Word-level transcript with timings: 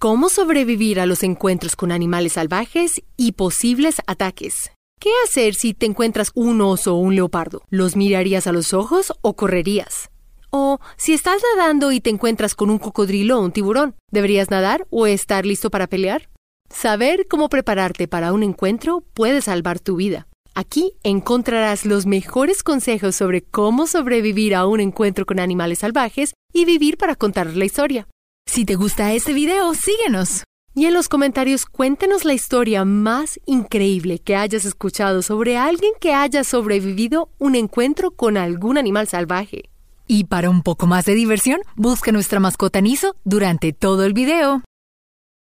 cómo 0.00 0.30
sobrevivir 0.30 0.98
a 0.98 1.04
los 1.04 1.22
encuentros 1.22 1.76
con 1.76 1.92
animales 1.92 2.32
salvajes 2.32 3.02
y 3.18 3.32
posibles 3.32 4.00
ataques. 4.06 4.70
¿Qué 4.98 5.10
hacer 5.26 5.54
si 5.54 5.74
te 5.74 5.84
encuentras 5.84 6.30
un 6.34 6.62
oso 6.62 6.94
o 6.96 6.98
un 6.98 7.14
leopardo? 7.14 7.60
¿Los 7.68 7.96
mirarías 7.96 8.46
a 8.46 8.52
los 8.52 8.72
ojos 8.72 9.12
o 9.20 9.36
correrías? 9.36 10.08
O 10.48 10.78
si 10.96 11.12
estás 11.12 11.42
nadando 11.54 11.92
y 11.92 12.00
te 12.00 12.08
encuentras 12.08 12.54
con 12.54 12.70
un 12.70 12.78
cocodrilo 12.78 13.38
o 13.38 13.42
un 13.42 13.52
tiburón, 13.52 13.94
¿deberías 14.10 14.50
nadar 14.50 14.86
o 14.88 15.06
estar 15.06 15.44
listo 15.44 15.70
para 15.70 15.86
pelear? 15.86 16.30
Saber 16.70 17.26
cómo 17.28 17.50
prepararte 17.50 18.08
para 18.08 18.32
un 18.32 18.42
encuentro 18.42 19.04
puede 19.12 19.42
salvar 19.42 19.80
tu 19.80 19.96
vida. 19.96 20.28
Aquí 20.54 20.94
encontrarás 21.02 21.84
los 21.84 22.06
mejores 22.06 22.62
consejos 22.62 23.16
sobre 23.16 23.42
cómo 23.42 23.86
sobrevivir 23.86 24.54
a 24.54 24.66
un 24.66 24.80
encuentro 24.80 25.26
con 25.26 25.40
animales 25.40 25.80
salvajes 25.80 26.32
y 26.54 26.64
vivir 26.64 26.96
para 26.96 27.16
contar 27.16 27.54
la 27.54 27.66
historia. 27.66 28.08
Si 28.46 28.64
te 28.64 28.74
gusta 28.74 29.12
este 29.12 29.32
video, 29.32 29.74
síguenos. 29.74 30.44
Y 30.74 30.86
en 30.86 30.94
los 30.94 31.08
comentarios 31.08 31.66
cuéntanos 31.66 32.24
la 32.24 32.32
historia 32.32 32.84
más 32.84 33.40
increíble 33.44 34.18
que 34.18 34.36
hayas 34.36 34.64
escuchado 34.64 35.22
sobre 35.22 35.56
alguien 35.56 35.92
que 36.00 36.14
haya 36.14 36.44
sobrevivido 36.44 37.30
un 37.38 37.54
encuentro 37.54 38.12
con 38.12 38.36
algún 38.36 38.78
animal 38.78 39.08
salvaje. 39.08 39.70
Y 40.06 40.24
para 40.24 40.50
un 40.50 40.62
poco 40.62 40.86
más 40.86 41.04
de 41.04 41.14
diversión, 41.14 41.60
busca 41.76 42.12
nuestra 42.12 42.40
mascota 42.40 42.80
Niso 42.80 43.16
durante 43.24 43.72
todo 43.72 44.04
el 44.04 44.12
video. 44.12 44.62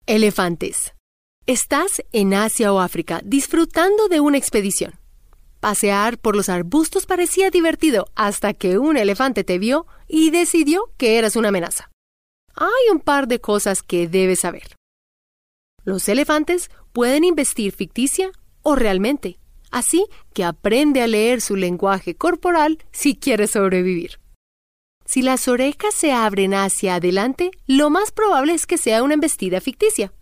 Elefantes. 0.06 0.95
Estás 1.46 2.02
en 2.12 2.34
Asia 2.34 2.73
o 2.73 2.80
África 2.80 3.20
disfrutando 3.24 4.09
de 4.09 4.20
una 4.20 4.38
expedición. 4.38 4.98
Pasear 5.60 6.18
por 6.18 6.34
los 6.34 6.48
arbustos 6.48 7.06
parecía 7.06 7.51
divertido 7.51 8.06
hasta 8.14 8.52
que 8.52 8.78
un 8.78 8.96
elefante 8.96 9.45
te 9.45 9.59
vio 9.59 9.87
y 10.09 10.30
decidió 10.30 10.90
que 10.96 11.18
eras 11.18 11.37
una 11.37 11.51
amenaza. 11.51 11.91
Hay 12.55 12.91
un 12.92 13.01
par 13.01 13.29
de 13.29 13.41
cosas 13.41 13.83
que 13.83 14.09
debes 14.09 14.41
saber. 14.41 14.77
Los 15.85 16.09
elefantes 16.09 16.71
pueden 16.93 17.24
investir 17.24 17.73
ficticia 17.73 18.30
o 18.63 18.76
realmente, 18.76 19.38
así 19.71 20.07
que 20.32 20.45
aprende 20.45 21.02
a 21.02 21.07
leer 21.07 21.41
su 21.41 21.57
lenguaje 21.57 22.15
corporal 22.15 22.79
si 22.93 23.16
quieres 23.16 23.52
sobrevivir. 23.52 24.21
Si 25.04 25.23
las 25.23 25.49
orejas 25.49 25.95
se 25.95 26.13
abren 26.13 26.54
hacia 26.54 26.96
adelante, 26.96 27.51
lo 27.66 27.91
más 27.91 28.13
probable 28.13 28.54
es 28.54 28.66
que 28.66 28.79
sea 28.79 29.02
una 29.02 29.15
embestida 29.15 29.60
ficticia. 29.60 30.13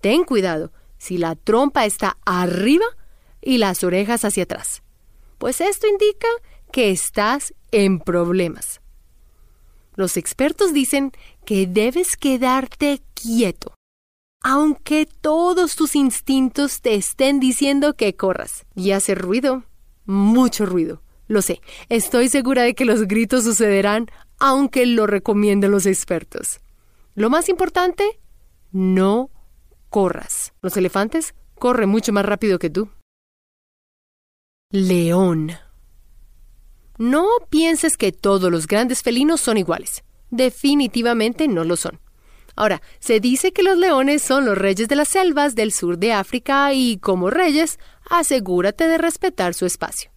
Ten 0.00 0.24
cuidado 0.24 0.72
si 0.96 1.18
la 1.18 1.36
trompa 1.36 1.84
está 1.84 2.18
arriba 2.24 2.86
y 3.40 3.58
las 3.58 3.84
orejas 3.84 4.24
hacia 4.24 4.44
atrás, 4.44 4.82
pues 5.38 5.60
esto 5.60 5.86
indica 5.86 6.28
que 6.72 6.90
estás 6.90 7.54
en 7.70 8.00
problemas. 8.00 8.80
Los 9.94 10.16
expertos 10.16 10.72
dicen 10.72 11.12
que 11.48 11.66
debes 11.66 12.18
quedarte 12.18 13.00
quieto, 13.14 13.72
aunque 14.42 15.06
todos 15.06 15.76
tus 15.76 15.96
instintos 15.96 16.82
te 16.82 16.94
estén 16.94 17.40
diciendo 17.40 17.94
que 17.94 18.14
corras 18.16 18.66
y 18.74 18.90
hace 18.90 19.14
ruido, 19.14 19.64
mucho 20.04 20.66
ruido. 20.66 21.00
Lo 21.26 21.40
sé, 21.40 21.62
estoy 21.88 22.28
segura 22.28 22.64
de 22.64 22.74
que 22.74 22.84
los 22.84 23.08
gritos 23.08 23.44
sucederán 23.44 24.10
aunque 24.38 24.84
lo 24.84 25.06
recomienden 25.06 25.70
los 25.70 25.86
expertos. 25.86 26.60
Lo 27.14 27.30
más 27.30 27.48
importante, 27.48 28.20
no 28.70 29.30
corras. 29.88 30.52
Los 30.60 30.76
elefantes 30.76 31.34
corren 31.54 31.88
mucho 31.88 32.12
más 32.12 32.26
rápido 32.26 32.58
que 32.58 32.68
tú. 32.68 32.90
León. 34.70 35.52
No 36.98 37.26
pienses 37.48 37.96
que 37.96 38.12
todos 38.12 38.52
los 38.52 38.66
grandes 38.66 39.02
felinos 39.02 39.40
son 39.40 39.56
iguales. 39.56 40.04
Definitivamente 40.30 41.48
no 41.48 41.64
lo 41.64 41.76
son. 41.76 42.00
Ahora, 42.56 42.82
se 42.98 43.20
dice 43.20 43.52
que 43.52 43.62
los 43.62 43.78
leones 43.78 44.20
son 44.20 44.44
los 44.44 44.58
reyes 44.58 44.88
de 44.88 44.96
las 44.96 45.08
selvas 45.08 45.54
del 45.54 45.72
sur 45.72 45.96
de 45.96 46.12
África 46.12 46.72
y, 46.72 46.98
como 46.98 47.30
reyes, 47.30 47.78
asegúrate 48.10 48.88
de 48.88 48.98
respetar 48.98 49.54
su 49.54 49.64
espacio. 49.64 50.10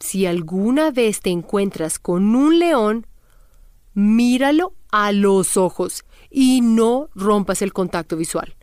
Si 0.00 0.24
alguna 0.24 0.90
vez 0.90 1.20
te 1.20 1.30
encuentras 1.30 1.98
con 1.98 2.34
un 2.34 2.58
león, 2.58 3.06
míralo 3.92 4.74
a 4.90 5.12
los 5.12 5.58
ojos 5.58 6.04
y 6.30 6.62
no 6.62 7.10
rompas 7.14 7.60
el 7.62 7.72
contacto 7.72 8.16
visual, 8.16 8.56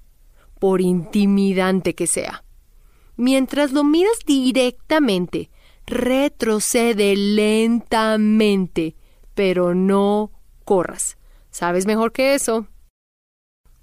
por 0.59 0.81
intimidante 0.81 1.93
que 1.93 2.07
sea. 2.07 2.43
Mientras 3.17 3.71
lo 3.71 3.83
miras 3.83 4.17
directamente, 4.25 5.51
retrocede 5.85 7.15
lentamente, 7.15 8.95
pero 9.35 9.75
no 9.75 10.31
corras. 10.63 11.17
¿Sabes 11.51 11.85
mejor 11.85 12.11
que 12.11 12.33
eso? 12.33 12.67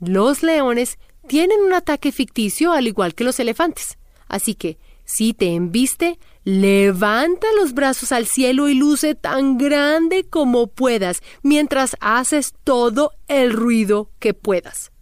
Los 0.01 0.43
leones 0.43 0.99
tienen 1.29 1.61
un 1.61 1.73
ataque 1.73 2.11
ficticio 2.11 2.73
al 2.73 2.87
igual 2.87 3.15
que 3.15 3.25
los 3.25 3.39
elefantes. 3.39 3.99
Así 4.27 4.55
que, 4.55 4.79
si 5.05 5.35
te 5.35 5.55
embiste, 5.55 6.19
levanta 6.45 7.47
los 7.61 7.75
brazos 7.75 8.13
al 8.13 8.27
cielo 8.27 8.69
y 8.69 8.75
luce 8.75 9.15
tan 9.15 9.59
grande 9.59 10.25
como 10.25 10.69
puedas 10.69 11.21
mientras 11.43 11.97
haces 12.01 12.55
todo 12.65 13.13
el 13.29 13.53
ruido 13.53 14.11
que 14.21 14.35
puedas. 14.35 14.93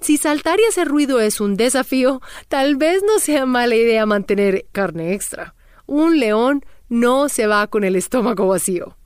Si 0.00 0.16
saltar 0.16 0.58
y 0.58 0.64
hacer 0.64 0.88
ruido 0.88 1.20
es 1.20 1.40
un 1.40 1.56
desafío, 1.56 2.20
tal 2.48 2.74
vez 2.76 3.04
no 3.04 3.20
sea 3.20 3.46
mala 3.46 3.76
idea 3.76 4.04
mantener 4.04 4.66
carne 4.72 5.14
extra. 5.14 5.54
Un 5.86 6.18
león 6.18 6.64
no 6.88 7.28
se 7.28 7.46
va 7.46 7.68
con 7.68 7.84
el 7.84 7.94
estómago 7.94 8.48
vacío. 8.48 8.96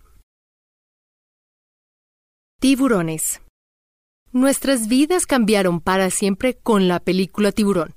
Tiburones. 2.58 3.42
Nuestras 4.32 4.88
vidas 4.88 5.26
cambiaron 5.26 5.78
para 5.78 6.08
siempre 6.08 6.54
con 6.54 6.88
la 6.88 7.00
película 7.00 7.52
Tiburón. 7.52 7.94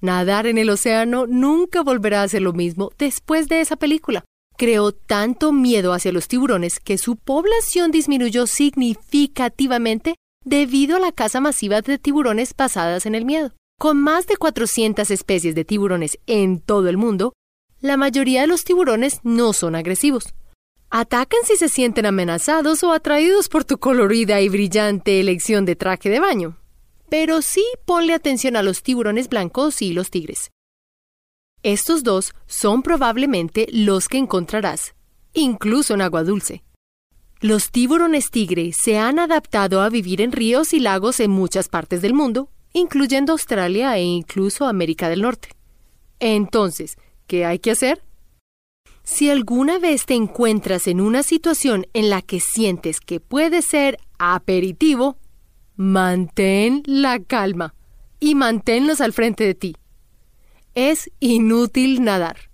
Nadar 0.00 0.48
en 0.48 0.58
el 0.58 0.70
océano 0.70 1.28
nunca 1.28 1.82
volverá 1.82 2.24
a 2.24 2.28
ser 2.28 2.42
lo 2.42 2.52
mismo 2.52 2.90
después 2.98 3.48
de 3.48 3.60
esa 3.60 3.76
película. 3.76 4.24
Creó 4.56 4.90
tanto 4.90 5.52
miedo 5.52 5.92
hacia 5.92 6.10
los 6.10 6.26
tiburones 6.26 6.80
que 6.80 6.98
su 6.98 7.14
población 7.14 7.92
disminuyó 7.92 8.48
significativamente 8.48 10.16
debido 10.44 10.96
a 10.96 11.00
la 11.00 11.12
caza 11.12 11.40
masiva 11.40 11.80
de 11.80 11.98
tiburones 11.98 12.56
basadas 12.56 13.06
en 13.06 13.14
el 13.14 13.24
miedo. 13.24 13.52
Con 13.78 14.00
más 14.00 14.26
de 14.26 14.36
400 14.36 15.12
especies 15.12 15.54
de 15.54 15.64
tiburones 15.64 16.18
en 16.26 16.58
todo 16.58 16.88
el 16.88 16.96
mundo, 16.96 17.34
la 17.80 17.96
mayoría 17.96 18.40
de 18.40 18.48
los 18.48 18.64
tiburones 18.64 19.20
no 19.22 19.52
son 19.52 19.76
agresivos. 19.76 20.34
Atacan 20.94 21.40
si 21.46 21.56
se 21.56 21.70
sienten 21.70 22.04
amenazados 22.04 22.82
o 22.82 22.92
atraídos 22.92 23.48
por 23.48 23.64
tu 23.64 23.78
colorida 23.78 24.42
y 24.42 24.50
brillante 24.50 25.20
elección 25.20 25.64
de 25.64 25.74
traje 25.74 26.10
de 26.10 26.20
baño. 26.20 26.58
Pero 27.08 27.40
sí 27.40 27.64
ponle 27.86 28.12
atención 28.12 28.56
a 28.56 28.62
los 28.62 28.82
tiburones 28.82 29.30
blancos 29.30 29.80
y 29.80 29.94
los 29.94 30.10
tigres. 30.10 30.50
Estos 31.62 32.02
dos 32.02 32.34
son 32.46 32.82
probablemente 32.82 33.68
los 33.72 34.06
que 34.06 34.18
encontrarás, 34.18 34.94
incluso 35.32 35.94
en 35.94 36.02
agua 36.02 36.24
dulce. 36.24 36.62
Los 37.40 37.70
tiburones 37.70 38.30
tigre 38.30 38.72
se 38.74 38.98
han 38.98 39.18
adaptado 39.18 39.80
a 39.80 39.88
vivir 39.88 40.20
en 40.20 40.30
ríos 40.30 40.74
y 40.74 40.80
lagos 40.80 41.20
en 41.20 41.30
muchas 41.30 41.70
partes 41.70 42.02
del 42.02 42.12
mundo, 42.12 42.50
incluyendo 42.74 43.32
Australia 43.32 43.96
e 43.96 44.02
incluso 44.02 44.66
América 44.66 45.08
del 45.08 45.22
Norte. 45.22 45.56
Entonces, 46.20 46.98
¿qué 47.26 47.46
hay 47.46 47.60
que 47.60 47.70
hacer? 47.70 48.02
Si 49.04 49.30
alguna 49.30 49.78
vez 49.78 50.06
te 50.06 50.14
encuentras 50.14 50.86
en 50.86 51.00
una 51.00 51.22
situación 51.22 51.86
en 51.92 52.08
la 52.08 52.22
que 52.22 52.40
sientes 52.40 53.00
que 53.00 53.18
puede 53.18 53.62
ser 53.62 53.98
aperitivo, 54.18 55.16
mantén 55.76 56.82
la 56.86 57.18
calma 57.18 57.74
y 58.20 58.36
manténlos 58.36 59.00
al 59.00 59.12
frente 59.12 59.44
de 59.44 59.54
ti. 59.54 59.76
Es 60.74 61.10
inútil 61.18 62.02
nadar. 62.04 62.52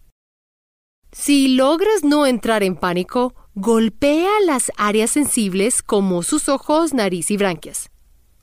Si 1.12 1.48
logras 1.48 2.02
no 2.02 2.26
entrar 2.26 2.62
en 2.62 2.76
pánico, 2.76 3.34
golpea 3.54 4.30
las 4.46 4.72
áreas 4.76 5.10
sensibles 5.10 5.82
como 5.82 6.22
sus 6.22 6.48
ojos, 6.48 6.94
nariz 6.94 7.30
y 7.30 7.36
branquias. 7.36 7.90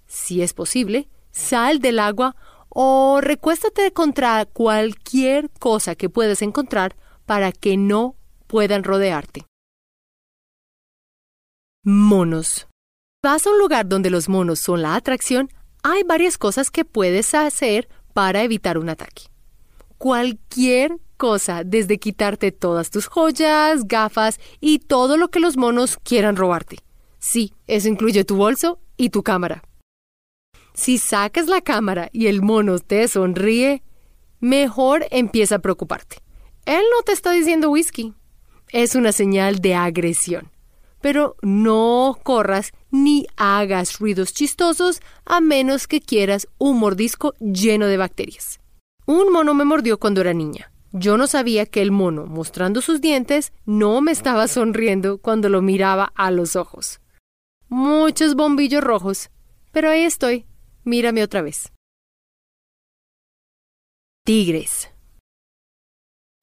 Si 0.07 0.41
es 0.41 0.53
posible, 0.53 1.09
sal 1.31 1.79
del 1.79 1.99
agua 1.99 2.35
o 2.69 3.21
recuéstate 3.21 3.91
contra 3.91 4.45
cualquier 4.45 5.49
cosa 5.59 5.95
que 5.95 6.09
puedas 6.09 6.41
encontrar 6.41 6.95
para 7.25 7.51
que 7.51 7.77
no 7.77 8.15
puedan 8.47 8.83
rodearte. 8.83 9.45
Monos. 11.83 12.67
Vas 13.23 13.45
a 13.45 13.51
un 13.51 13.59
lugar 13.59 13.87
donde 13.87 14.09
los 14.09 14.29
monos 14.29 14.59
son 14.59 14.81
la 14.81 14.95
atracción, 14.95 15.49
hay 15.83 16.03
varias 16.03 16.37
cosas 16.37 16.71
que 16.71 16.85
puedes 16.85 17.33
hacer 17.35 17.87
para 18.13 18.43
evitar 18.43 18.77
un 18.77 18.89
ataque. 18.89 19.23
Cualquier 19.97 20.97
cosa, 21.17 21.63
desde 21.63 21.99
quitarte 21.99 22.51
todas 22.51 22.89
tus 22.89 23.07
joyas, 23.07 23.87
gafas 23.87 24.39
y 24.59 24.79
todo 24.79 25.17
lo 25.17 25.29
que 25.29 25.39
los 25.39 25.57
monos 25.57 25.97
quieran 26.03 26.35
robarte. 26.35 26.77
Sí, 27.19 27.53
eso 27.67 27.87
incluye 27.87 28.25
tu 28.25 28.35
bolso 28.35 28.79
y 28.97 29.09
tu 29.09 29.23
cámara. 29.23 29.63
Si 30.73 30.97
sacas 30.97 31.47
la 31.47 31.61
cámara 31.61 32.09
y 32.11 32.27
el 32.27 32.41
mono 32.41 32.79
te 32.79 33.07
sonríe, 33.07 33.81
mejor 34.39 35.05
empieza 35.11 35.55
a 35.55 35.59
preocuparte. 35.59 36.17
Él 36.65 36.83
no 36.95 37.03
te 37.03 37.11
está 37.11 37.31
diciendo 37.31 37.69
whisky. 37.69 38.13
Es 38.69 38.95
una 38.95 39.11
señal 39.11 39.59
de 39.59 39.75
agresión. 39.75 40.51
pero 41.05 41.35
no 41.43 42.17
corras 42.23 42.71
ni 42.89 43.27
hagas 43.37 43.99
ruidos 43.99 44.33
chistosos 44.33 45.01
a 45.23 45.39
menos 45.39 45.85
que 45.85 46.01
quieras 46.01 46.47
un 46.57 46.79
mordisco 46.79 47.35
lleno 47.39 47.85
de 47.85 47.97
bacterias. 47.97 48.59
Un 49.05 49.31
mono 49.31 49.53
me 49.53 49.65
mordió 49.65 49.99
cuando 49.99 50.21
era 50.21 50.33
niña. 50.33 50.71
Yo 50.93 51.15
no 51.15 51.27
sabía 51.27 51.67
que 51.67 51.83
el 51.83 51.91
mono, 51.91 52.25
mostrando 52.25 52.81
sus 52.81 53.01
dientes, 53.01 53.53
no 53.67 54.01
me 54.01 54.11
estaba 54.11 54.47
sonriendo 54.47 55.19
cuando 55.19 55.47
lo 55.47 55.61
miraba 55.61 56.11
a 56.15 56.31
los 56.31 56.55
ojos. 56.55 57.01
Muchos 57.69 58.33
bombillos 58.33 58.83
rojos, 58.83 59.29
pero 59.71 59.91
ahí 59.91 60.05
estoy. 60.05 60.47
Mírame 60.85 61.21
otra 61.21 61.43
vez. 61.43 61.71
Tigres. 64.23 64.89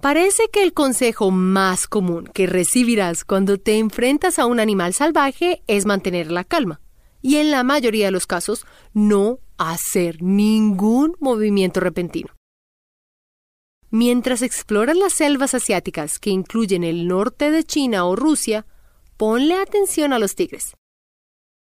Parece 0.03 0.49
que 0.53 0.65
el 0.65 0.73
consejo 0.73 1.31
más 1.31 1.87
común 1.87 2.25
que 2.35 2.49
recibirás 2.49 3.25
cuando 3.25 3.57
te 3.59 3.79
enfrentas 3.79 4.41
a 4.41 4.47
un 4.47 4.59
animal 4.59 4.95
salvaje 4.95 5.63
es 5.69 5.87
mantener 5.87 6.33
la 6.33 6.43
calma 6.43 6.81
y 7.21 7.37
en 7.37 7.53
la 7.53 7.63
mayoría 7.63 8.07
de 8.07 8.11
los 8.11 8.27
casos 8.27 8.67
no 8.95 9.39
hacer 9.59 10.21
ningún 10.21 11.15
movimiento 11.21 11.79
repentino. 11.79 12.35
Mientras 13.91 14.43
exploras 14.43 14.97
las 14.97 15.13
selvas 15.13 15.55
asiáticas 15.55 16.19
que 16.19 16.31
incluyen 16.31 16.83
el 16.83 17.07
norte 17.07 17.53
de 17.53 17.63
China 17.63 18.05
o 18.05 18.17
Rusia, 18.17 18.67
ponle 19.17 19.55
atención 19.55 20.13
a 20.13 20.19
los 20.19 20.35
tigres. 20.35 20.75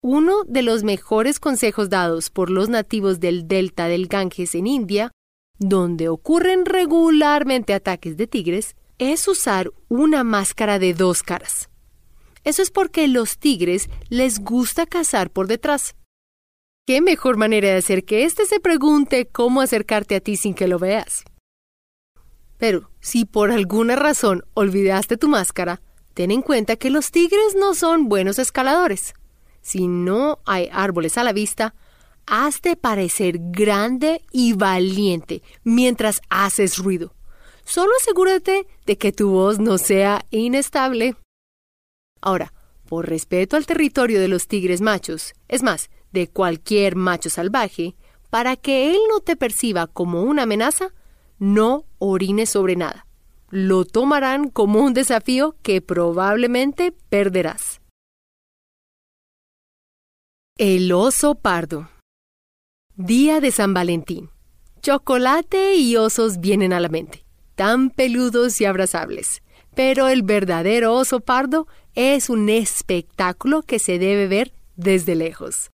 Uno 0.01 0.45
de 0.47 0.63
los 0.63 0.81
mejores 0.81 1.39
consejos 1.39 1.91
dados 1.91 2.31
por 2.31 2.49
los 2.49 2.69
nativos 2.69 3.19
del 3.19 3.47
delta 3.47 3.85
del 3.85 4.07
Ganges 4.07 4.55
en 4.55 4.65
India 4.65 5.11
donde 5.61 6.09
ocurren 6.09 6.65
regularmente 6.65 7.75
ataques 7.75 8.17
de 8.17 8.25
tigres, 8.25 8.75
es 8.97 9.27
usar 9.27 9.71
una 9.89 10.23
máscara 10.23 10.79
de 10.79 10.95
dos 10.95 11.21
caras. 11.21 11.69
Eso 12.43 12.63
es 12.63 12.71
porque 12.71 13.07
los 13.07 13.37
tigres 13.37 13.87
les 14.09 14.39
gusta 14.39 14.87
cazar 14.87 15.29
por 15.29 15.45
detrás. 15.45 15.95
¿Qué 16.87 16.99
mejor 16.99 17.37
manera 17.37 17.67
de 17.67 17.77
hacer 17.77 18.05
que 18.05 18.25
éste 18.25 18.47
se 18.47 18.59
pregunte 18.59 19.27
cómo 19.27 19.61
acercarte 19.61 20.15
a 20.15 20.19
ti 20.19 20.35
sin 20.35 20.55
que 20.55 20.67
lo 20.67 20.79
veas? 20.79 21.23
Pero 22.57 22.89
si 22.99 23.25
por 23.25 23.51
alguna 23.51 23.95
razón 23.95 24.43
olvidaste 24.55 25.15
tu 25.15 25.27
máscara, 25.27 25.79
ten 26.15 26.31
en 26.31 26.41
cuenta 26.41 26.75
que 26.75 26.89
los 26.89 27.11
tigres 27.11 27.55
no 27.55 27.75
son 27.75 28.09
buenos 28.09 28.39
escaladores. 28.39 29.13
Si 29.61 29.87
no 29.87 30.39
hay 30.43 30.69
árboles 30.71 31.19
a 31.19 31.23
la 31.23 31.33
vista, 31.33 31.75
Hazte 32.33 32.77
parecer 32.77 33.39
grande 33.51 34.23
y 34.31 34.53
valiente 34.53 35.43
mientras 35.65 36.21
haces 36.29 36.77
ruido. 36.77 37.13
Solo 37.65 37.91
asegúrate 37.99 38.67
de 38.85 38.97
que 38.97 39.11
tu 39.11 39.31
voz 39.31 39.59
no 39.59 39.77
sea 39.77 40.25
inestable. 40.31 41.17
Ahora, 42.21 42.53
por 42.87 43.09
respeto 43.09 43.57
al 43.57 43.65
territorio 43.65 44.21
de 44.21 44.29
los 44.29 44.47
tigres 44.47 44.79
machos, 44.79 45.33
es 45.49 45.61
más, 45.61 45.89
de 46.13 46.29
cualquier 46.29 46.95
macho 46.95 47.29
salvaje, 47.29 47.97
para 48.29 48.55
que 48.55 48.91
él 48.91 48.99
no 49.09 49.19
te 49.19 49.35
perciba 49.35 49.87
como 49.87 50.23
una 50.23 50.43
amenaza, 50.43 50.93
no 51.37 51.83
orines 51.99 52.49
sobre 52.49 52.77
nada. 52.77 53.07
Lo 53.49 53.83
tomarán 53.83 54.49
como 54.49 54.79
un 54.79 54.93
desafío 54.93 55.57
que 55.63 55.81
probablemente 55.81 56.93
perderás. 57.09 57.81
El 60.57 60.93
oso 60.93 61.35
pardo. 61.35 61.89
Día 63.05 63.39
de 63.39 63.49
San 63.49 63.73
Valentín. 63.73 64.29
Chocolate 64.83 65.73
y 65.73 65.95
osos 65.95 66.39
vienen 66.39 66.71
a 66.71 66.79
la 66.79 66.87
mente, 66.87 67.25
tan 67.55 67.89
peludos 67.89 68.61
y 68.61 68.65
abrazables. 68.65 69.41
Pero 69.73 70.07
el 70.07 70.21
verdadero 70.21 70.93
oso 70.93 71.19
pardo 71.19 71.65
es 71.95 72.29
un 72.29 72.47
espectáculo 72.47 73.63
que 73.63 73.79
se 73.79 73.97
debe 73.97 74.27
ver 74.27 74.53
desde 74.75 75.15
lejos. 75.15 75.71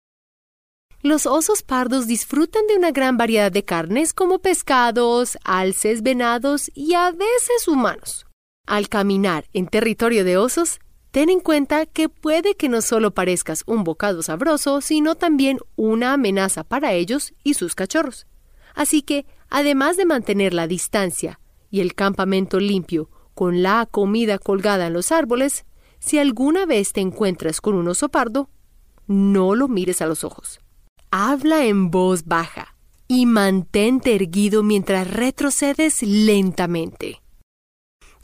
Los 1.01 1.25
osos 1.25 1.63
pardos 1.63 2.06
disfrutan 2.06 2.68
de 2.68 2.75
una 2.75 2.92
gran 2.92 3.18
variedad 3.18 3.51
de 3.51 3.66
carnes 3.66 4.13
como 4.13 4.38
pescados, 4.38 5.39
alces, 5.44 6.04
venados 6.04 6.69
y 6.75 6.94
a 6.94 7.10
veces 7.10 7.68
humanos. 7.68 8.28
Al 8.68 8.88
caminar 8.88 9.45
en 9.51 9.66
territorio 9.66 10.25
de 10.25 10.38
osos, 10.38 10.80
Ten 11.15 11.29
en 11.29 11.39
cuenta 11.39 11.85
que 11.85 12.09
puede 12.09 12.56
que 12.56 12.67
no 12.67 12.81
solo 12.81 13.12
parezcas 13.12 13.63
un 13.67 13.85
bocado 13.85 14.21
sabroso, 14.21 14.81
sino 14.81 15.15
también 15.15 15.59
una 15.77 16.12
amenaza 16.12 16.65
para 16.65 16.91
ellos 16.91 17.33
y 17.41 17.53
sus 17.53 17.73
cachorros. 17.73 18.27
Así 18.73 19.01
que, 19.01 19.25
además 19.50 19.95
de 19.95 20.03
mantener 20.03 20.53
la 20.53 20.67
distancia 20.67 21.39
y 21.71 21.79
el 21.79 21.95
campamento 21.95 22.59
limpio 22.59 23.09
con 23.33 23.63
la 23.63 23.88
comida 23.89 24.39
colgada 24.39 24.88
en 24.88 24.91
los 24.91 25.13
árboles, 25.13 25.63
si 26.00 26.19
alguna 26.19 26.65
vez 26.65 26.91
te 26.91 27.00
encuentras 27.00 27.61
con 27.61 27.75
un 27.75 27.88
oso 27.88 28.09
pardo, 28.09 28.50
no 29.07 29.56
lo 29.56 29.69
mires 29.69 30.01
a 30.01 30.07
los 30.07 30.25
ojos. 30.25 30.59
Habla 31.11 31.63
en 31.63 31.91
voz 31.91 32.25
baja 32.25 32.75
y 33.07 33.25
mantente 33.25 34.15
erguido 34.15 34.63
mientras 34.63 35.09
retrocedes 35.09 36.01
lentamente. 36.03 37.21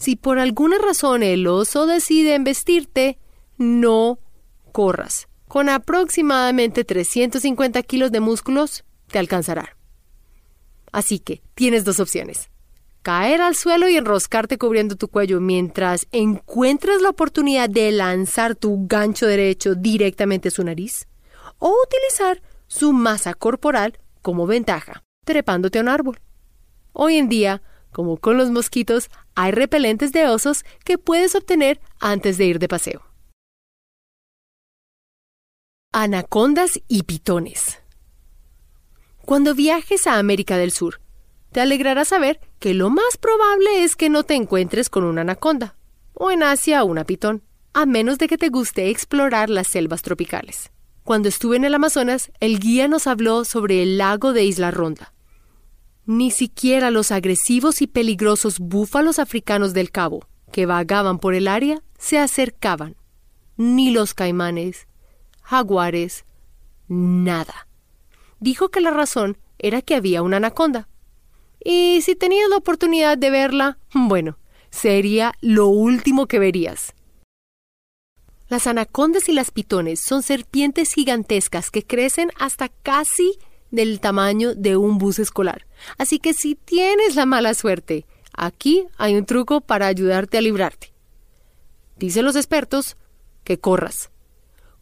Si 0.01 0.15
por 0.15 0.39
alguna 0.39 0.80
razón 0.80 1.21
el 1.21 1.45
oso 1.45 1.86
decide 1.86 2.33
embestirte, 2.33 3.19
no 3.59 4.18
corras. 4.71 5.27
Con 5.48 5.69
aproximadamente 5.69 6.83
350 6.83 7.83
kilos 7.83 8.12
de 8.12 8.19
músculos, 8.19 8.83
te 9.12 9.19
alcanzará. 9.19 9.77
Así 10.92 11.19
que 11.19 11.44
tienes 11.53 11.86
dos 11.86 12.00
opciones. 12.00 12.50
Caer 13.03 13.42
al 13.42 13.53
suelo 13.53 13.89
y 13.89 13.95
enroscarte 13.95 14.57
cubriendo 14.57 14.95
tu 14.95 15.07
cuello 15.07 15.39
mientras 15.39 16.07
encuentras 16.12 17.04
la 17.04 17.09
oportunidad 17.09 17.69
de 17.69 17.92
lanzar 17.92 18.56
tu 18.56 18.88
gancho 18.88 19.27
derecho 19.27 19.75
directamente 19.75 20.47
a 20.47 20.51
su 20.51 20.63
nariz. 20.63 21.07
O 21.59 21.75
utilizar 21.86 22.42
su 22.65 22.92
masa 22.92 23.36
corporal 23.36 24.00
como 24.24 24.47
ventaja, 24.47 25.04
trepándote 25.25 25.77
a 25.77 25.83
un 25.83 25.89
árbol. 25.89 26.19
Hoy 26.92 27.18
en 27.18 27.30
día, 27.30 27.62
como 27.91 28.17
con 28.17 28.38
los 28.38 28.49
mosquitos, 28.49 29.09
hay 29.35 29.51
repelentes 29.51 30.11
de 30.11 30.27
osos 30.27 30.65
que 30.83 30.97
puedes 30.97 31.35
obtener 31.35 31.79
antes 31.99 32.38
de 32.38 32.45
ir 32.45 32.59
de 32.59 32.67
paseo. 32.67 33.01
Anacondas 35.93 36.79
y 36.88 37.03
pitones. 37.03 37.79
Cuando 39.25 39.53
viajes 39.53 40.07
a 40.07 40.17
América 40.17 40.57
del 40.57 40.71
Sur, 40.71 41.01
te 41.51 41.59
alegrará 41.59 42.05
saber 42.05 42.39
que 42.59 42.73
lo 42.73 42.89
más 42.89 43.17
probable 43.17 43.83
es 43.83 43.95
que 43.95 44.09
no 44.09 44.23
te 44.23 44.35
encuentres 44.35 44.89
con 44.89 45.03
una 45.03 45.21
anaconda, 45.21 45.75
o 46.13 46.31
en 46.31 46.44
Asia 46.44 46.83
una 46.83 47.03
pitón, 47.03 47.44
a 47.73 47.85
menos 47.85 48.17
de 48.17 48.27
que 48.27 48.37
te 48.37 48.49
guste 48.49 48.89
explorar 48.89 49.49
las 49.49 49.67
selvas 49.67 50.01
tropicales. 50.01 50.71
Cuando 51.03 51.29
estuve 51.29 51.57
en 51.57 51.65
el 51.65 51.73
Amazonas, 51.73 52.31
el 52.39 52.59
guía 52.59 52.87
nos 52.87 53.07
habló 53.07 53.44
sobre 53.44 53.83
el 53.83 53.97
lago 53.97 54.33
de 54.33 54.45
Isla 54.45 54.71
Ronda, 54.71 55.13
ni 56.05 56.31
siquiera 56.31 56.91
los 56.91 57.11
agresivos 57.11 57.81
y 57.81 57.87
peligrosos 57.87 58.59
búfalos 58.59 59.19
africanos 59.19 59.73
del 59.73 59.91
Cabo, 59.91 60.27
que 60.51 60.65
vagaban 60.65 61.19
por 61.19 61.33
el 61.33 61.47
área, 61.47 61.81
se 61.97 62.17
acercaban. 62.17 62.95
Ni 63.57 63.91
los 63.91 64.13
caimanes, 64.13 64.87
jaguares, 65.41 66.25
nada. 66.87 67.67
Dijo 68.39 68.69
que 68.69 68.81
la 68.81 68.91
razón 68.91 69.37
era 69.59 69.81
que 69.81 69.95
había 69.95 70.23
una 70.23 70.37
anaconda. 70.37 70.87
Y 71.63 72.01
si 72.01 72.15
tenías 72.15 72.49
la 72.49 72.57
oportunidad 72.57 73.17
de 73.17 73.29
verla, 73.29 73.77
bueno, 73.93 74.39
sería 74.71 75.33
lo 75.41 75.67
último 75.67 76.25
que 76.25 76.39
verías. 76.39 76.95
Las 78.49 78.67
anacondas 78.67 79.29
y 79.29 79.33
las 79.33 79.51
pitones 79.51 80.01
son 80.01 80.23
serpientes 80.23 80.91
gigantescas 80.93 81.71
que 81.71 81.83
crecen 81.83 82.31
hasta 82.37 82.67
casi 82.67 83.37
del 83.71 83.99
tamaño 83.99 84.54
de 84.54 84.78
un 84.78 84.97
bus 84.97 85.19
escolar. 85.19 85.66
Así 85.97 86.19
que 86.19 86.33
si 86.33 86.56
tienes 86.56 87.16
la 87.16 87.25
mala 87.25 87.54
suerte, 87.54 88.06
aquí 88.33 88.85
hay 88.97 89.16
un 89.16 89.25
truco 89.25 89.61
para 89.61 89.87
ayudarte 89.87 90.37
a 90.37 90.42
librarte. 90.42 90.94
Dicen 91.97 92.25
los 92.25 92.35
expertos 92.35 92.97
que 93.44 93.59
corras. 93.59 94.11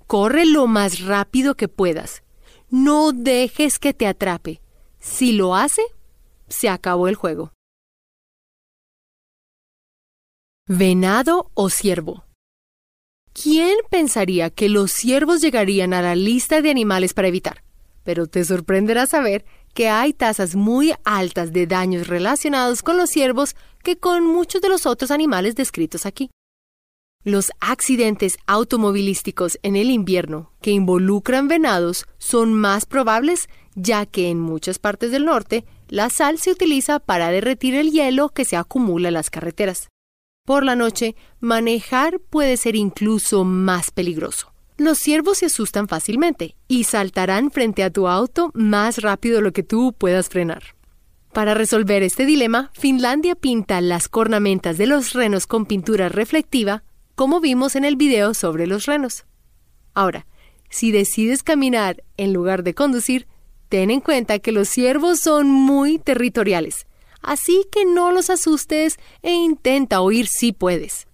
Corre 0.07 0.45
lo 0.45 0.67
más 0.67 1.01
rápido 1.01 1.55
que 1.55 1.67
puedas. 1.67 2.23
No 2.69 3.11
dejes 3.11 3.79
que 3.79 3.93
te 3.93 4.07
atrape. 4.07 4.61
Si 4.99 5.31
lo 5.31 5.55
hace, 5.55 5.81
se 6.47 6.69
acabó 6.69 7.07
el 7.07 7.15
juego. 7.15 7.53
Venado 10.67 11.51
o 11.53 11.69
ciervo. 11.69 12.25
¿Quién 13.33 13.77
pensaría 13.89 14.49
que 14.49 14.69
los 14.69 14.91
ciervos 14.91 15.41
llegarían 15.41 15.93
a 15.93 16.01
la 16.01 16.15
lista 16.15 16.61
de 16.61 16.69
animales 16.69 17.13
para 17.13 17.27
evitar? 17.27 17.63
Pero 18.03 18.27
te 18.27 18.43
sorprenderá 18.43 19.05
saber 19.05 19.45
que 19.73 19.89
hay 19.89 20.13
tasas 20.13 20.55
muy 20.55 20.93
altas 21.03 21.53
de 21.53 21.67
daños 21.67 22.07
relacionados 22.07 22.81
con 22.81 22.97
los 22.97 23.09
ciervos 23.09 23.55
que 23.83 23.97
con 23.97 24.25
muchos 24.25 24.61
de 24.61 24.69
los 24.69 24.85
otros 24.85 25.11
animales 25.11 25.55
descritos 25.55 26.05
aquí. 26.05 26.29
Los 27.23 27.51
accidentes 27.59 28.37
automovilísticos 28.47 29.59
en 29.61 29.75
el 29.75 29.91
invierno 29.91 30.53
que 30.61 30.71
involucran 30.71 31.47
venados 31.49 32.05
son 32.17 32.53
más 32.53 32.85
probables 32.85 33.49
ya 33.75 34.05
que 34.05 34.29
en 34.29 34.39
muchas 34.39 34.79
partes 34.79 35.11
del 35.11 35.25
norte 35.25 35.65
la 35.87 36.09
sal 36.09 36.37
se 36.37 36.51
utiliza 36.51 36.99
para 36.99 37.29
derretir 37.29 37.75
el 37.75 37.91
hielo 37.91 38.29
que 38.29 38.45
se 38.45 38.55
acumula 38.55 39.09
en 39.09 39.15
las 39.15 39.29
carreteras. 39.29 39.89
Por 40.45 40.63
la 40.63 40.75
noche, 40.75 41.15
manejar 41.39 42.19
puede 42.19 42.57
ser 42.57 42.75
incluso 42.75 43.43
más 43.43 43.91
peligroso. 43.91 44.48
Los 44.79 44.97
ciervos 44.97 45.39
se 45.39 45.47
asustan 45.47 45.89
fácilmente 45.89 46.55
y 46.69 46.85
saltarán 46.85 47.51
frente 47.51 47.83
a 47.83 47.89
tu 47.89 48.07
auto 48.07 48.49
más 48.53 49.01
rápido 49.01 49.35
de 49.35 49.41
lo 49.41 49.51
que 49.51 49.61
tú 49.61 49.91
puedas 49.91 50.29
frenar. 50.29 50.63
Para 51.33 51.53
resolver 51.53 52.01
este 52.01 52.25
dilema, 52.25 52.71
Finlandia 52.73 53.35
pinta 53.35 53.81
las 53.81 54.07
cornamentas 54.07 54.77
de 54.77 54.87
los 54.87 55.11
renos 55.11 55.47
con 55.47 55.65
pintura 55.65 56.07
reflectiva, 56.07 56.83
como 57.15 57.41
vimos 57.41 57.75
en 57.75 57.83
el 57.83 57.97
video 57.97 58.33
sobre 58.33 58.67
los 58.67 58.85
renos. 58.85 59.25
Ahora, 59.93 60.25
si 60.69 60.93
decides 60.93 61.43
caminar 61.43 62.01
en 62.15 62.31
lugar 62.31 62.63
de 62.63 62.73
conducir, 62.73 63.27
ten 63.67 63.91
en 63.91 63.99
cuenta 63.99 64.39
que 64.39 64.53
los 64.53 64.69
ciervos 64.69 65.19
son 65.19 65.49
muy 65.49 65.99
territoriales, 65.99 66.87
así 67.21 67.65
que 67.69 67.83
no 67.83 68.13
los 68.13 68.29
asustes 68.29 68.97
e 69.23 69.33
intenta 69.33 69.99
oír 69.99 70.27
si 70.27 70.53
puedes. 70.53 71.05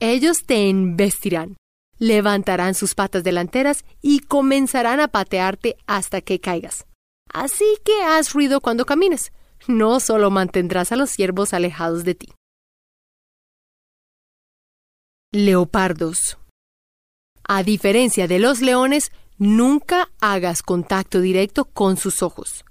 Ellos 0.00 0.46
te 0.46 0.70
embestirán, 0.70 1.58
levantarán 2.00 2.74
sus 2.74 2.96
patas 2.96 3.22
delanteras 3.22 3.84
y 4.00 4.20
comenzarán 4.20 4.98
a 4.98 5.08
patearte 5.08 5.76
hasta 5.86 6.22
que 6.22 6.40
caigas. 6.40 6.86
Así 7.32 7.78
que 7.84 8.02
haz 8.02 8.32
ruido 8.32 8.60
cuando 8.60 8.84
camines. 8.84 9.32
No 9.68 10.00
solo 10.00 10.30
mantendrás 10.30 10.90
a 10.90 10.96
los 10.96 11.10
ciervos 11.10 11.54
alejados 11.54 12.02
de 12.02 12.14
ti. 12.16 12.32
Leopardos. 15.30 16.38
A 17.44 17.62
diferencia 17.62 18.26
de 18.26 18.38
los 18.38 18.62
leones, 18.62 19.12
nunca 19.36 20.10
hagas 20.20 20.62
contacto 20.62 21.20
directo 21.20 21.66
con 21.66 21.96
sus 21.96 22.22
ojos. 22.22 22.64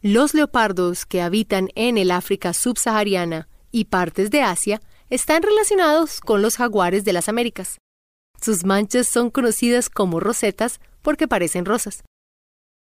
Los 0.00 0.34
leopardos 0.34 1.04
que 1.04 1.20
habitan 1.20 1.68
en 1.74 1.98
el 1.98 2.10
África 2.10 2.54
subsahariana 2.54 3.48
y 3.72 3.86
partes 3.86 4.30
de 4.30 4.42
Asia 4.42 4.80
están 5.10 5.42
relacionados 5.42 6.20
con 6.20 6.42
los 6.42 6.56
jaguares 6.56 7.04
de 7.04 7.12
las 7.12 7.28
Américas. 7.28 7.78
Sus 8.42 8.64
manchas 8.64 9.06
son 9.06 9.30
conocidas 9.30 9.88
como 9.88 10.18
rosetas 10.18 10.80
porque 11.00 11.28
parecen 11.28 11.64
rosas. 11.64 12.02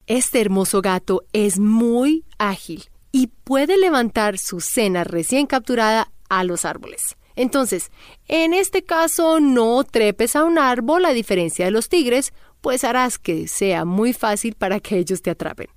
Este 0.07 0.41
hermoso 0.41 0.81
gato 0.81 1.23
es 1.33 1.59
muy 1.59 2.25
ágil 2.39 2.89
y 3.11 3.27
puede 3.27 3.77
levantar 3.77 4.39
su 4.39 4.59
cena 4.59 5.03
recién 5.03 5.45
capturada 5.45 6.11
a 6.29 6.43
los 6.43 6.65
árboles. 6.65 7.15
Entonces, 7.35 7.91
en 8.27 8.55
este 8.55 8.83
caso 8.83 9.39
no 9.39 9.83
trepes 9.83 10.35
a 10.35 10.45
un 10.45 10.57
árbol 10.57 11.05
a 11.05 11.13
diferencia 11.13 11.65
de 11.65 11.71
los 11.71 11.89
tigres, 11.89 12.33
pues 12.61 12.83
harás 12.83 13.19
que 13.19 13.47
sea 13.47 13.85
muy 13.85 14.13
fácil 14.13 14.55
para 14.55 14.79
que 14.79 14.97
ellos 14.97 15.21
te 15.21 15.29
atrapen. 15.29 15.67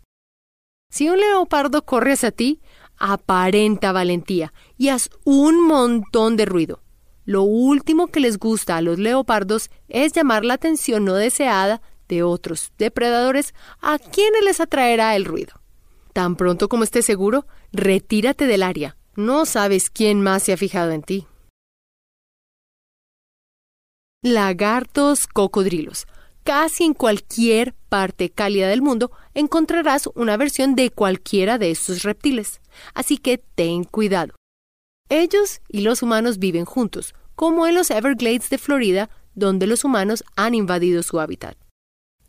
Si 0.90 1.10
un 1.10 1.18
leopardo 1.18 1.84
corre 1.84 2.12
hacia 2.12 2.30
ti, 2.30 2.62
aparenta 2.96 3.92
valentía 3.92 4.54
y 4.78 4.88
haz 4.88 5.10
un 5.24 5.66
montón 5.66 6.36
de 6.36 6.46
ruido. 6.46 6.83
Lo 7.24 7.42
último 7.42 8.08
que 8.08 8.20
les 8.20 8.38
gusta 8.38 8.76
a 8.76 8.82
los 8.82 8.98
leopardos 8.98 9.70
es 9.88 10.12
llamar 10.12 10.44
la 10.44 10.54
atención 10.54 11.04
no 11.04 11.14
deseada 11.14 11.80
de 12.08 12.22
otros 12.22 12.72
depredadores 12.76 13.54
a 13.80 13.98
quienes 13.98 14.44
les 14.44 14.60
atraerá 14.60 15.16
el 15.16 15.24
ruido. 15.24 15.54
Tan 16.12 16.36
pronto 16.36 16.68
como 16.68 16.84
estés 16.84 17.06
seguro, 17.06 17.46
retírate 17.72 18.46
del 18.46 18.62
área. 18.62 18.96
No 19.16 19.46
sabes 19.46 19.90
quién 19.90 20.22
más 20.22 20.42
se 20.42 20.52
ha 20.52 20.56
fijado 20.56 20.90
en 20.92 21.02
ti. 21.02 21.26
Lagartos 24.22 25.26
cocodrilos. 25.26 26.06
Casi 26.44 26.84
en 26.84 26.94
cualquier 26.94 27.74
parte 27.88 28.28
cálida 28.30 28.68
del 28.68 28.82
mundo 28.82 29.10
encontrarás 29.32 30.08
una 30.14 30.36
versión 30.36 30.74
de 30.74 30.90
cualquiera 30.90 31.58
de 31.58 31.70
estos 31.70 32.02
reptiles. 32.02 32.60
Así 32.92 33.16
que 33.16 33.38
ten 33.38 33.84
cuidado. 33.84 34.34
Ellos 35.08 35.60
y 35.68 35.82
los 35.82 36.02
humanos 36.02 36.38
viven 36.38 36.64
juntos, 36.64 37.14
como 37.34 37.66
en 37.66 37.74
los 37.74 37.90
Everglades 37.90 38.48
de 38.48 38.58
Florida, 38.58 39.10
donde 39.34 39.66
los 39.66 39.84
humanos 39.84 40.24
han 40.36 40.54
invadido 40.54 41.02
su 41.02 41.20
hábitat. 41.20 41.56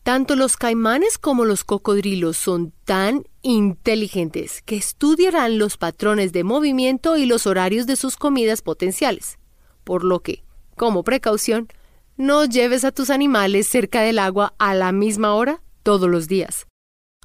Tanto 0.04 0.36
los 0.36 0.58
caimanes 0.58 1.18
como 1.18 1.46
los 1.46 1.64
cocodrilos 1.64 2.38
son 2.38 2.74
tan 2.84 3.24
inteligentes 3.42 4.62
que 4.62 4.76
estudiarán 4.76 5.58
los 5.58 5.78
patrones 5.78 6.32
de 6.32 6.44
movimiento 6.44 7.18
y 7.18 7.26
los 7.26 7.48
horarios 7.48 7.88
de 7.88 7.96
sus 7.96 8.18
comidas 8.18 8.62
potenciales, 8.62 9.40
por 9.84 10.04
lo 10.04 10.20
que, 10.22 10.44
como 10.76 11.04
precaución, 11.04 11.70
no 12.18 12.46
lleves 12.46 12.84
a 12.84 12.92
tus 12.92 13.10
animales 13.10 13.68
cerca 13.68 14.02
del 14.02 14.20
agua 14.20 14.54
a 14.60 14.76
la 14.76 14.92
misma 14.92 15.34
hora 15.34 15.62
todos 15.82 16.10
los 16.10 16.28
días 16.28 16.68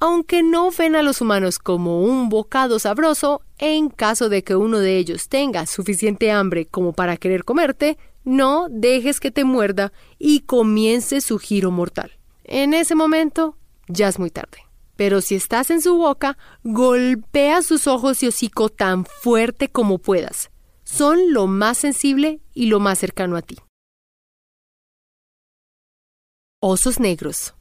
aunque 0.01 0.41
no 0.41 0.71
ven 0.71 0.95
a 0.95 1.03
los 1.03 1.21
humanos 1.21 1.59
como 1.59 2.01
un 2.01 2.27
bocado 2.27 2.79
sabroso, 2.79 3.43
en 3.61 3.89
caso 3.89 4.27
de 4.27 4.43
que 4.43 4.55
uno 4.55 4.79
de 4.79 4.97
ellos 4.97 5.29
tenga 5.29 5.67
suficiente 5.67 6.31
hambre 6.31 6.65
como 6.65 6.93
para 6.93 7.15
querer 7.15 7.45
comerte, 7.45 7.97
no 8.23 8.67
dejes 8.69 9.19
que 9.19 9.29
te 9.29 9.43
muerda 9.43 9.93
y 10.17 10.41
comience 10.41 11.21
su 11.21 11.37
giro 11.37 11.69
mortal. 11.69 12.17
En 12.43 12.73
ese 12.73 12.95
momento, 12.95 13.55
ya 13.87 14.07
es 14.07 14.17
muy 14.17 14.31
tarde. 14.31 14.57
Pero 14.95 15.21
si 15.21 15.35
estás 15.35 15.69
en 15.69 15.81
su 15.81 15.95
boca, 15.95 16.39
golpea 16.63 17.61
sus 17.61 17.85
ojos 17.85 18.23
y 18.23 18.27
hocico 18.27 18.69
tan 18.69 19.05
fuerte 19.05 19.69
como 19.69 19.99
puedas. 19.99 20.49
Son 20.83 21.31
lo 21.31 21.45
más 21.45 21.77
sensible 21.77 22.41
y 22.53 22.65
lo 22.65 22.79
más 22.79 22.97
cercano 22.97 23.37
a 23.37 23.43
ti. 23.43 23.57
Osos 26.59 26.99
negros. 26.99 27.53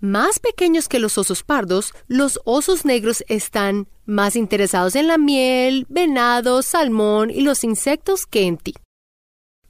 Más 0.00 0.40
pequeños 0.40 0.88
que 0.88 0.98
los 0.98 1.18
osos 1.18 1.44
pardos, 1.44 1.94
los 2.08 2.40
osos 2.44 2.84
negros 2.84 3.24
están 3.28 3.88
más 4.06 4.36
interesados 4.36 4.96
en 4.96 5.08
la 5.08 5.18
miel, 5.18 5.86
venado, 5.88 6.62
salmón 6.62 7.30
y 7.30 7.42
los 7.42 7.64
insectos 7.64 8.26
que 8.26 8.42
en 8.46 8.56
ti. 8.56 8.74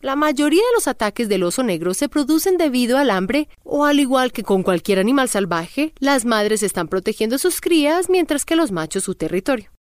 La 0.01 0.15
mayoría 0.15 0.61
de 0.61 0.75
los 0.75 0.89
ataques 0.89 1.29
del 1.29 1.43
oso 1.43 1.63
negro 1.63 1.95
se 1.95 2.09
producen 2.09 2.59
debido 2.59 2.99
al 2.99 3.11
hambre 3.11 3.49
o 3.65 3.87
al 3.87 3.99
igual 3.99 4.31
que 4.31 4.43
con 4.43 4.63
cualquier 4.63 4.99
animal 4.99 5.29
salvaje, 5.29 5.95
las 5.99 6.25
madres 6.25 6.63
están 6.63 6.87
protegiendo 6.87 7.37
a 7.37 7.41
sus 7.41 7.61
crías 7.61 8.09
mientras 8.09 8.45
que 8.45 8.57
los 8.57 8.71
machos 8.71 9.05
su 9.05 9.15
territorio. 9.15 9.73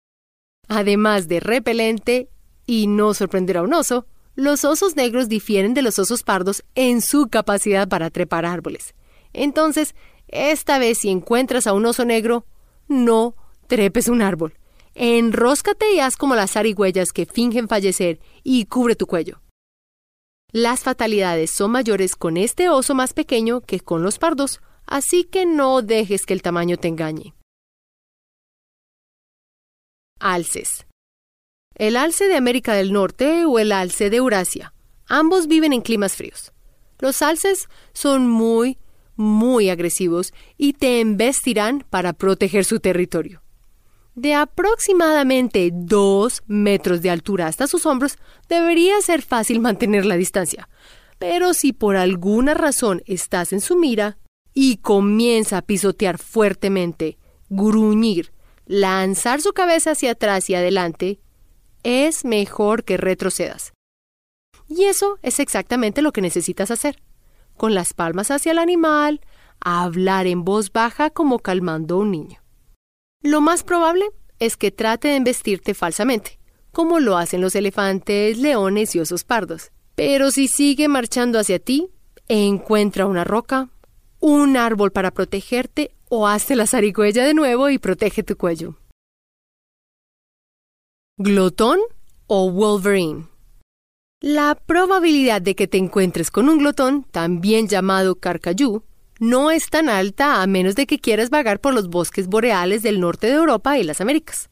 Además 0.68 1.28
de 1.28 1.42
repelente 1.42 2.30
y 2.66 2.88
no 2.88 3.14
sorprender 3.14 3.58
a 3.58 3.62
un 3.62 3.74
oso, 3.74 4.08
los 4.36 4.66
osos 4.66 4.96
negros 4.96 5.30
difieren 5.30 5.74
de 5.74 5.82
los 5.82 6.00
osos 6.00 6.24
pardos 6.24 6.64
en 6.76 7.02
su 7.02 7.28
capacidad 7.28 7.88
para 7.88 8.10
trepar 8.10 8.46
árboles. 8.46 8.96
Entonces, 9.32 9.96
esta 10.28 10.80
vez 10.80 11.00
si 11.00 11.10
encuentras 11.10 11.68
a 11.68 11.74
un 11.74 11.86
oso 11.86 12.04
negro, 12.04 12.46
no 12.88 13.36
trepes 13.68 14.08
un 14.08 14.22
árbol. 14.22 14.54
Enróscate 14.94 15.94
y 15.94 16.00
haz 16.00 16.16
como 16.16 16.36
las 16.36 16.52
zarigüeyas 16.52 17.12
que 17.12 17.26
fingen 17.26 17.68
fallecer 17.68 18.20
y 18.44 18.66
cubre 18.66 18.96
tu 18.96 19.08
cuello. 19.08 19.42
Las 20.52 20.82
fatalidades 20.82 21.52
son 21.52 21.72
mayores 21.72 22.16
con 22.16 22.38
este 22.38 22.70
oso 22.70 22.96
más 22.96 23.14
pequeño 23.14 23.60
que 23.60 23.82
con 23.82 24.04
los 24.04 24.20
pardos, 24.20 24.62
así 24.86 25.26
que 25.26 25.46
no 25.46 25.82
dejes 25.82 26.26
que 26.26 26.34
el 26.34 26.42
tamaño 26.42 26.78
te 26.78 26.88
engañe. 26.88 27.34
Alces. 30.20 30.86
El 31.76 31.98
alce 31.98 32.30
de 32.30 32.38
América 32.38 32.74
del 32.74 32.94
Norte 32.94 33.46
o 33.46 33.60
el 33.60 33.74
alce 33.74 34.10
de 34.10 34.18
Eurasia. 34.18 34.74
Ambos 35.08 35.48
viven 35.48 35.74
en 35.74 35.82
climas 35.82 36.16
fríos. 36.16 36.54
Los 37.00 37.22
alces 37.22 37.68
son 37.92 38.30
muy, 38.30 38.78
muy 39.18 39.70
agresivos 39.70 40.34
y 40.58 40.74
te 40.74 41.02
embestirán 41.02 41.86
para 41.90 42.14
proteger 42.14 42.64
su 42.64 42.80
territorio. 42.80 43.45
De 44.16 44.34
aproximadamente 44.34 45.72
dos 45.74 46.42
metros 46.48 47.02
de 47.02 47.10
altura 47.10 47.48
hasta 47.48 47.68
sus 47.68 47.86
hombros, 47.86 48.18
debería 48.48 49.00
ser 49.02 49.22
fácil 49.22 49.60
mantener 49.60 50.06
la 50.06 50.16
distancia. 50.16 50.70
Pero 51.20 51.54
si 51.54 51.74
por 51.74 51.98
alguna 51.98 52.54
razón 52.54 53.04
estás 53.06 53.52
en 53.52 53.60
su 53.60 53.76
mira 53.76 54.18
y 54.54 54.78
comienza 54.78 55.58
a 55.58 55.62
pisotear 55.62 56.18
fuertemente, 56.18 57.18
gruñir, 57.50 58.32
lanzar 58.66 59.42
su 59.42 59.52
cabeza 59.52 59.92
hacia 59.92 60.12
atrás 60.12 60.50
y 60.50 60.56
adelante, 60.56 61.20
es 61.84 62.24
mejor 62.24 62.86
que 62.86 62.96
retrocedas. 62.96 63.74
Y 64.70 64.86
eso 64.86 65.20
es 65.24 65.40
exactamente 65.40 66.02
lo 66.02 66.14
que 66.14 66.22
necesitas 66.22 66.72
hacer 66.72 67.02
con 67.58 67.74
las 67.74 67.94
palmas 67.94 68.32
hacia 68.32 68.52
el 68.54 68.60
animal, 68.60 69.22
hablar 69.60 70.28
en 70.28 70.44
voz 70.44 70.72
baja 70.72 71.10
como 71.10 71.40
calmando 71.40 71.96
a 71.96 72.00
un 72.00 72.12
niño. 72.12 72.45
Lo 73.22 73.42
más 73.42 73.64
probable 73.64 74.06
es 74.40 74.58
que 74.58 74.72
trate 74.72 75.10
de 75.10 75.16
embestirte 75.16 75.74
falsamente, 75.74 76.40
como 76.72 77.00
lo 77.00 77.18
hacen 77.18 77.42
los 77.42 77.56
elefantes, 77.56 78.38
leones 78.38 78.96
y 78.96 79.00
osos 79.00 79.24
pardos. 79.24 79.72
Pero 79.96 80.32
si 80.32 80.48
sigue 80.48 80.88
marchando 80.88 81.40
hacia 81.40 81.60
ti, 81.60 81.90
encuentra 82.28 83.06
una 83.06 83.24
roca, 83.24 83.70
un 84.20 84.58
árbol 84.58 84.92
para 84.92 85.12
protegerte 85.12 85.92
o 86.10 86.28
hazte 86.28 86.56
la 86.56 86.68
zarigüeya 86.68 87.24
de 87.24 87.34
nuevo 87.34 87.70
y 87.70 87.78
protege 87.78 88.24
tu 88.24 88.36
cuello. 88.36 88.76
Glotón 91.18 91.80
o 92.28 92.52
Wolverine. 92.52 93.28
La 94.22 94.56
probabilidad 94.56 95.42
de 95.42 95.56
que 95.56 95.68
te 95.68 95.78
encuentres 95.78 96.32
con 96.32 96.50
un 96.50 96.58
glotón, 96.58 97.04
también 97.04 97.68
llamado 97.68 98.16
carcayú, 98.16 98.84
no 99.20 99.52
es 99.52 99.70
tan 99.70 99.90
alta 99.90 100.42
a 100.42 100.48
menos 100.48 100.76
de 100.76 100.88
que 100.88 101.00
quieras 101.00 101.30
vagar 101.30 101.60
por 101.60 101.74
los 101.74 101.90
bosques 101.90 102.28
boreales 102.28 102.84
del 102.84 103.00
norte 103.00 103.28
de 103.28 103.34
Europa 103.34 103.78
y 103.78 103.84
las 103.84 104.02
Américas. 104.02 104.50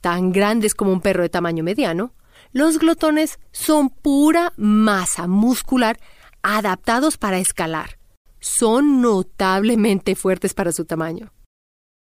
Tan 0.00 0.32
grandes 0.32 0.74
como 0.74 0.92
un 0.92 1.00
perro 1.00 1.22
de 1.22 1.28
tamaño 1.28 1.64
mediano, 1.64 2.12
Los 2.52 2.78
glotones 2.78 3.38
son 3.52 3.90
pura 3.90 4.52
masa 4.56 5.26
muscular 5.26 5.98
adaptados 6.42 7.16
para 7.16 7.38
escalar. 7.38 7.98
Son 8.38 9.00
notablemente 9.00 10.14
fuertes 10.14 10.54
para 10.54 10.70
su 10.70 10.84
tamaño. 10.84 11.32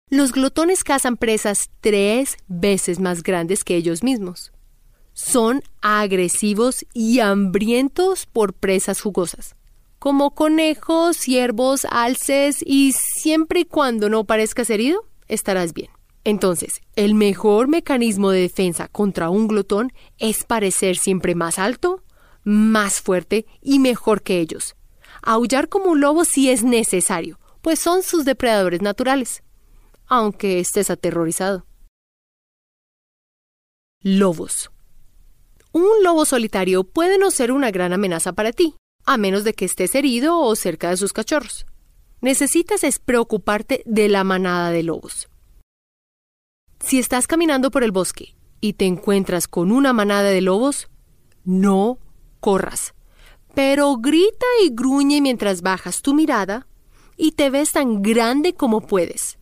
Los 0.10 0.32
glotones 0.32 0.84
cazan 0.84 1.18
presas 1.18 1.70
tres 1.82 2.38
veces 2.48 3.00
más 3.00 3.22
grandes 3.22 3.64
que 3.64 3.76
ellos 3.76 4.04
mismos. 4.04 4.52
Son 5.14 5.62
agresivos 5.82 6.86
y 6.94 7.20
hambrientos 7.20 8.26
por 8.26 8.54
presas 8.54 9.02
jugosas, 9.02 9.56
como 10.00 10.32
conejos, 10.32 11.18
ciervos, 11.18 11.86
alces 11.92 12.64
y 12.66 12.94
siempre 12.94 13.62
y 13.62 13.66
cuando 13.66 14.10
no 14.10 14.24
parezcas 14.24 14.70
herido, 14.70 15.06
estarás 15.28 15.74
bien. 15.74 15.92
Entonces, 16.24 16.82
el 16.96 17.16
mejor 17.16 17.68
mecanismo 17.68 18.32
de 18.32 18.42
defensa 18.42 18.88
contra 18.88 19.30
un 19.30 19.48
glotón 19.48 19.92
es 20.18 20.44
parecer 20.44 20.98
siempre 20.98 21.36
más 21.36 21.60
alto, 21.60 22.04
más 22.44 23.02
fuerte 23.02 23.46
y 23.62 23.80
mejor 23.80 24.22
que 24.22 24.40
ellos. 24.40 24.76
Aullar 25.22 25.70
como 25.70 25.92
un 25.92 26.02
lobo 26.02 26.26
si 26.26 26.50
es 26.50 26.64
necesario, 26.64 27.40
pues 27.62 27.80
son 27.80 28.04
sus 28.04 28.26
depredadores 28.26 28.82
naturales, 28.82 29.44
aunque 30.08 30.60
estés 30.60 30.90
aterrorizado. 30.90 31.66
Lobos. 34.02 34.72
Un 35.72 36.04
lobo 36.04 36.26
solitario 36.26 36.84
puede 36.84 37.18
no 37.18 37.32
ser 37.32 37.52
una 37.52 37.70
gran 37.70 37.92
amenaza 37.92 38.34
para 38.34 38.52
ti, 38.52 38.76
a 39.06 39.18
menos 39.18 39.44
de 39.44 39.54
que 39.54 39.66
estés 39.66 39.96
herido 39.96 40.40
o 40.40 40.56
cerca 40.56 40.90
de 40.90 40.98
sus 40.98 41.14
cachorros. 41.14 41.66
Necesitas 42.22 42.84
es 42.84 43.00
preocuparte 43.00 43.82
de 43.86 44.10
la 44.10 44.24
manada 44.24 44.72
de 44.72 44.84
lobos. 44.84 45.30
Si 46.80 47.00
estás 47.00 47.28
caminando 47.28 47.72
por 47.72 47.84
el 47.84 47.92
bosque 47.92 48.36
y 48.62 48.74
te 48.74 48.86
encuentras 48.86 49.48
con 49.48 49.72
una 49.72 49.94
manada 49.94 50.30
de 50.30 50.42
lobos, 50.42 50.90
no 51.44 52.00
corras, 52.40 52.94
pero 53.54 53.96
grita 53.98 54.46
y 54.64 54.70
gruñe 54.70 55.22
mientras 55.22 55.62
bajas 55.62 56.02
tu 56.02 56.14
mirada 56.14 56.68
y 57.18 57.34
te 57.34 57.50
ves 57.50 57.72
tan 57.72 58.02
grande 58.02 58.54
como 58.54 58.82
puedes. 58.82 59.38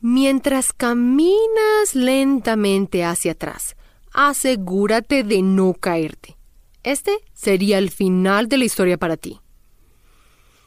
Mientras 0.00 0.72
caminas 0.72 1.94
lentamente 1.94 3.04
hacia 3.04 3.32
atrás, 3.32 3.76
asegúrate 4.12 5.24
de 5.24 5.42
no 5.42 5.74
caerte. 5.74 6.37
Este 6.88 7.18
sería 7.34 7.76
el 7.76 7.90
final 7.90 8.48
de 8.48 8.56
la 8.56 8.64
historia 8.64 8.96
para 8.96 9.18
ti. 9.18 9.40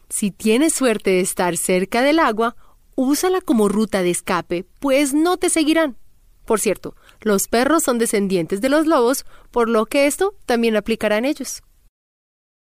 Si 0.08 0.30
tienes 0.30 0.72
suerte 0.72 1.10
de 1.10 1.22
estar 1.22 1.58
cerca 1.58 2.04
del 2.04 2.20
agua, 2.20 2.56
úsala 2.94 3.42
como 3.42 3.70
ruta 3.70 4.04
de 4.04 4.12
escape, 4.12 4.68
pues 4.80 5.16
no 5.16 5.38
te 5.38 5.50
seguirán. 5.50 5.98
Por 6.46 6.60
cierto, 6.60 6.96
los 7.22 7.48
perros 7.48 7.82
son 7.82 7.98
descendientes 7.98 8.62
de 8.62 8.70
los 8.70 8.86
lobos, 8.86 9.26
por 9.50 9.68
lo 9.68 9.88
que 9.88 10.06
esto 10.06 10.36
también 10.46 10.76
aplicará 10.76 11.18
en 11.18 11.26
ellos. 11.26 11.64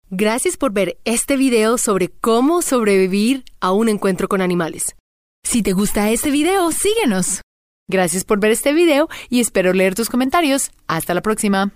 Gracias 0.08 0.56
por 0.56 0.72
ver 0.72 0.96
este 1.04 1.36
video 1.36 1.78
sobre 1.78 2.10
cómo 2.10 2.62
sobrevivir 2.62 3.44
a 3.58 3.72
un 3.72 3.88
encuentro 3.88 4.28
con 4.28 4.40
animales. 4.40 4.94
Si 5.42 5.64
te 5.64 5.72
gusta 5.72 6.12
este 6.12 6.30
video, 6.30 6.70
síguenos. 6.70 7.40
Gracias 7.88 8.22
por 8.24 8.38
ver 8.38 8.52
este 8.52 8.72
video 8.72 9.08
y 9.28 9.40
espero 9.40 9.72
leer 9.72 9.96
tus 9.96 10.10
comentarios. 10.10 10.70
Hasta 10.86 11.12
la 11.12 11.22
próxima. 11.22 11.72